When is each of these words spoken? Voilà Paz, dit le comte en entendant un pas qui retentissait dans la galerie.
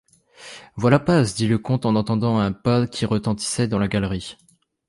Voilà 0.77 0.97
Paz, 0.97 1.35
dit 1.35 1.47
le 1.47 1.59
comte 1.59 1.85
en 1.85 1.95
entendant 1.95 2.39
un 2.39 2.53
pas 2.53 2.87
qui 2.87 3.05
retentissait 3.05 3.67
dans 3.67 3.77
la 3.77 3.87
galerie. 3.87 4.35